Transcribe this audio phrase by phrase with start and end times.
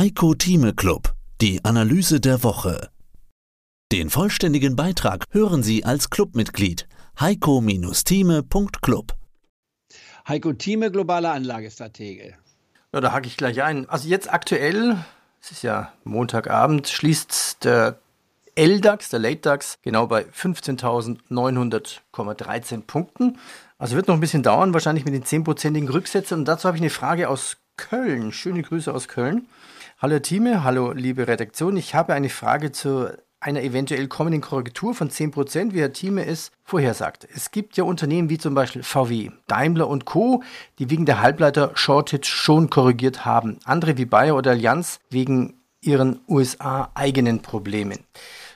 [0.00, 1.12] Heiko Thieme Club,
[1.42, 2.88] die Analyse der Woche.
[3.92, 6.88] Den vollständigen Beitrag hören Sie als Clubmitglied
[7.20, 9.14] heiko-thieme.club.
[10.26, 12.32] Heiko Thieme, globale Anlagestratege.
[12.94, 13.90] Ja, da hake ich gleich ein.
[13.90, 14.96] Also jetzt aktuell,
[15.42, 17.98] es ist ja Montagabend, schließt der
[18.56, 23.38] LDAX, der Late DAX, genau bei 15.900,13 Punkten.
[23.76, 26.38] Also wird noch ein bisschen dauern, wahrscheinlich mit den 10%igen Rücksätzen.
[26.38, 28.30] Und dazu habe ich eine Frage aus Köln.
[28.30, 29.48] Schöne Grüße aus Köln.
[30.00, 31.76] Hallo Team, hallo liebe Redaktion.
[31.78, 33.08] Ich habe eine Frage zu
[33.40, 37.26] einer eventuell kommenden Korrektur von 10%, wie Herr Thieme es vorhersagt.
[37.34, 40.42] Es gibt ja Unternehmen wie zum Beispiel VW, Daimler und Co.,
[40.78, 43.58] die wegen der Halbleiter-Shortage schon korrigiert haben.
[43.64, 48.00] Andere wie Bayer oder Allianz wegen ihren USA-eigenen Problemen.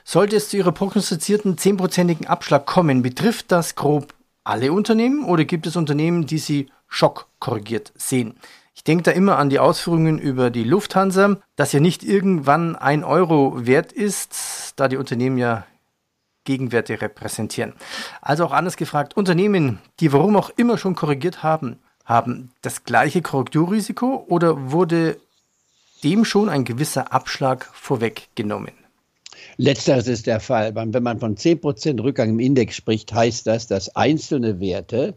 [0.03, 4.13] Sollte es zu Ihrer prognostizierten 10%igen Abschlag kommen, betrifft das grob
[4.43, 8.35] alle Unternehmen oder gibt es Unternehmen, die Sie schockkorrigiert sehen?
[8.75, 13.05] Ich denke da immer an die Ausführungen über die Lufthansa, dass ja nicht irgendwann ein
[13.05, 15.65] Euro wert ist, da die Unternehmen ja
[16.43, 17.73] Gegenwerte repräsentieren.
[18.21, 23.21] Also auch anders gefragt, Unternehmen, die warum auch immer schon korrigiert haben, haben das gleiche
[23.21, 25.17] Korrekturrisiko oder wurde
[26.03, 28.73] dem schon ein gewisser Abschlag vorweggenommen?
[29.57, 30.75] Letzteres ist der Fall.
[30.75, 35.15] Wenn man von 10% Rückgang im Index spricht, heißt das, dass einzelne Werte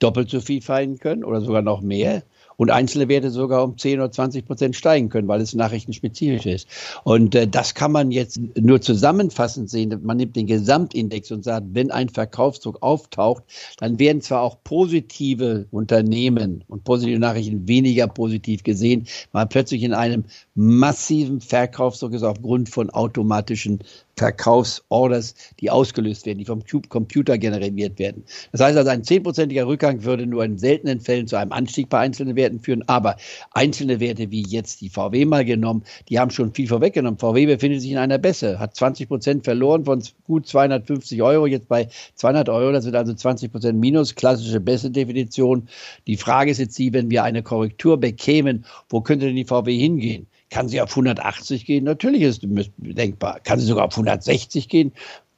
[0.00, 2.24] doppelt so viel fallen können oder sogar noch mehr
[2.56, 6.68] und einzelne Werte sogar um 10 oder 20 Prozent steigen können, weil es nachrichtenspezifisch ist.
[7.04, 9.98] Und äh, das kann man jetzt nur zusammenfassend sehen.
[10.02, 13.44] Man nimmt den Gesamtindex und sagt, wenn ein Verkaufsdruck auftaucht,
[13.78, 19.92] dann werden zwar auch positive Unternehmen und positive Nachrichten weniger positiv gesehen, weil plötzlich in
[19.92, 23.80] einem massiven Verkaufsdruck ist aufgrund von automatischen
[24.18, 28.24] Verkaufsorders, die ausgelöst werden, die vom Computer generiert werden.
[28.50, 31.98] Das heißt also, ein zehnprozentiger Rückgang würde nur in seltenen Fällen zu einem Anstieg bei
[31.98, 33.16] einzelnen Werten führen, aber
[33.52, 37.18] einzelne Werte wie jetzt die VW mal genommen, die haben schon viel vorweggenommen.
[37.18, 41.68] VW befindet sich in einer Bässe, hat 20 Prozent verloren von gut 250 Euro, jetzt
[41.68, 45.68] bei 200 Euro, das sind also 20 Prozent Minus, klassische Bässe-Definition.
[46.06, 49.76] Die Frage ist jetzt die, wenn wir eine Korrektur bekämen, wo könnte denn die VW
[49.76, 50.26] hingehen?
[50.50, 51.84] Kann sie auf 180 gehen?
[51.84, 53.40] Natürlich ist es denkbar.
[53.40, 54.92] Kann sie sogar auf 160 gehen?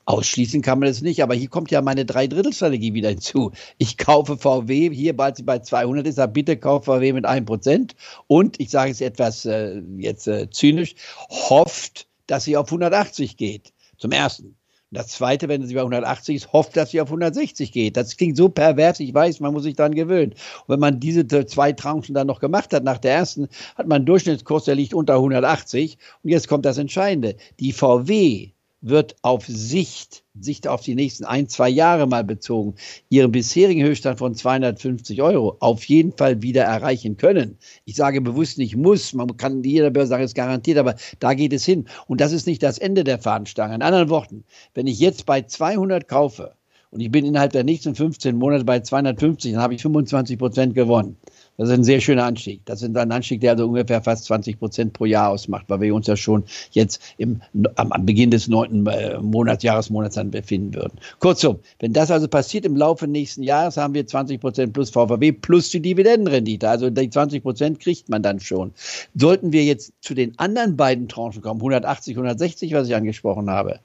[0.05, 3.53] Ausschließen kann man es nicht, aber hier kommt ja meine Dreidrittelstrategie wieder hinzu.
[3.77, 7.91] Ich kaufe VW, hier bald sie bei 200 ist, aber bitte kauf VW mit 1%.
[8.27, 10.95] Und ich sage es etwas äh, jetzt äh, zynisch,
[11.29, 13.75] hofft, dass sie auf 180 geht.
[13.99, 14.57] Zum Ersten.
[14.91, 17.97] Das Zweite, wenn sie bei 180 ist, hofft, dass sie auf 160 geht.
[17.97, 20.33] Das klingt so pervers, ich weiß, man muss sich daran gewöhnen.
[20.33, 23.97] Und wenn man diese zwei Tranchen dann noch gemacht hat, nach der ersten, hat man
[23.97, 25.99] einen Durchschnittskurs, der liegt unter 180.
[26.23, 27.37] Und jetzt kommt das Entscheidende.
[27.61, 32.75] Die VW wird auf Sicht, Sicht auf die nächsten ein, zwei Jahre mal bezogen,
[33.09, 37.59] ihren bisherigen Höchststand von 250 Euro auf jeden Fall wieder erreichen können.
[37.85, 41.53] Ich sage bewusst nicht muss, man kann jeder Börse sagen, es garantiert, aber da geht
[41.53, 41.89] es hin.
[42.07, 43.75] Und das ist nicht das Ende der Fahnenstange.
[43.75, 44.45] In anderen Worten,
[44.75, 46.55] wenn ich jetzt bei 200 kaufe
[46.91, 50.75] und ich bin innerhalb der nächsten 15 Monate bei 250, dann habe ich 25 Prozent
[50.75, 51.17] gewonnen.
[51.59, 52.65] Das ist ein sehr schöner Anstieg.
[52.67, 55.93] Das ist ein Anstieg, der also ungefähr fast 20 Prozent pro Jahr ausmacht, weil wir
[55.93, 57.43] uns ja schon jetzt im,
[57.75, 61.01] am, am Beginn des neunten äh, Monats, Jahresmonats dann befinden würden.
[61.19, 65.33] Kurzum, wenn das also passiert im Laufe nächsten Jahres, haben wir 20 Prozent plus VVW
[65.33, 66.69] plus die Dividendenrendite.
[66.69, 68.73] Also die 20 Prozent kriegt man dann schon.
[69.17, 73.81] Sollten wir jetzt zu den anderen beiden Tranchen kommen, 180, 160, was ich angesprochen habe,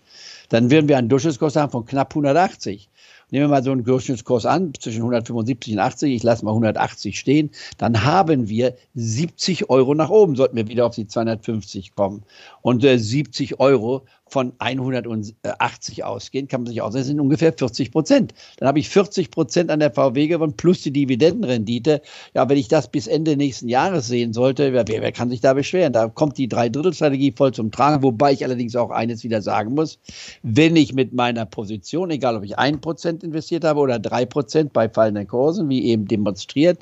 [0.50, 2.88] dann würden wir einen Durchschnittskurs haben von knapp 180.
[3.34, 7.18] Nehmen wir mal so einen Durchschnittskurs an, zwischen 175 und 80, ich lasse mal 180
[7.18, 7.50] stehen,
[7.80, 12.22] dann haben wir 70 Euro nach oben, sollten wir wieder auf die 250 kommen.
[12.62, 18.34] Und äh, 70 Euro von 180 ausgehen, kann man sich ausrechnen, sind ungefähr 40 Prozent.
[18.58, 22.02] Dann habe ich 40 Prozent an der VW gewonnen plus die Dividendenrendite.
[22.34, 25.54] Ja, wenn ich das bis Ende nächsten Jahres sehen sollte, wer, wer kann sich da
[25.54, 25.94] beschweren?
[25.94, 30.00] Da kommt die Dreidrittelstrategie voll zum Tragen, wobei ich allerdings auch eines wieder sagen muss.
[30.42, 34.74] Wenn ich mit meiner Position, egal ob ich ein Prozent investiert habe oder drei Prozent
[34.74, 36.80] bei fallenden Kursen, wie eben demonstriert,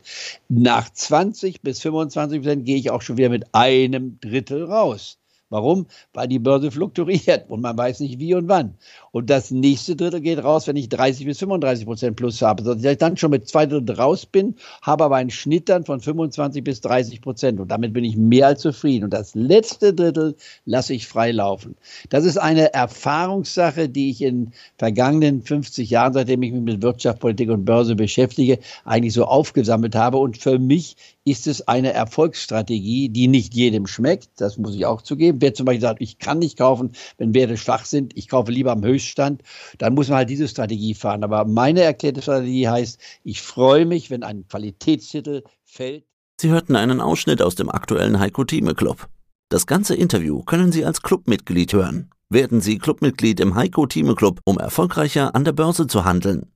[0.47, 5.17] nach 20 bis 25 Prozent gehe ich auch schon wieder mit einem Drittel raus.
[5.51, 5.85] Warum?
[6.13, 8.75] Weil die Börse fluktuiert und man weiß nicht wie und wann.
[9.11, 12.63] Und das nächste Drittel geht raus, wenn ich 30 bis 35 Prozent plus habe.
[12.63, 15.99] Sodass ich dann schon mit zwei Drittel raus bin, habe aber einen Schnitt dann von
[15.99, 17.59] 25 bis 30 Prozent.
[17.59, 19.03] Und damit bin ich mehr als zufrieden.
[19.03, 21.75] Und das letzte Drittel lasse ich frei laufen.
[22.09, 27.19] Das ist eine Erfahrungssache, die ich in vergangenen 50 Jahren, seitdem ich mich mit Wirtschaft,
[27.19, 30.17] Politik und Börse beschäftige, eigentlich so aufgesammelt habe.
[30.17, 30.95] Und für mich
[31.25, 34.29] ist es eine Erfolgsstrategie, die nicht jedem schmeckt.
[34.37, 37.57] Das muss ich auch zugeben wer zum Beispiel sagt, ich kann nicht kaufen, wenn Werte
[37.57, 39.41] schwach sind, ich kaufe lieber am Höchststand,
[39.77, 41.23] dann muss man halt diese Strategie fahren.
[41.23, 46.05] Aber meine erklärte Strategie heißt, ich freue mich, wenn ein Qualitätstitel fällt.
[46.39, 49.07] Sie hörten einen Ausschnitt aus dem aktuellen Heiko Thieme Club.
[49.49, 52.09] Das ganze Interview können Sie als Clubmitglied hören.
[52.29, 56.51] Werden Sie Clubmitglied im Heiko Thieme Club, um erfolgreicher an der Börse zu handeln.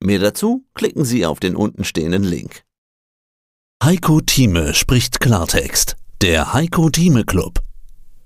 [0.00, 2.62] Mehr dazu klicken Sie auf den untenstehenden Link.
[3.82, 5.96] Heiko Thieme spricht Klartext.
[6.22, 7.60] Der Heiko Thieme Club.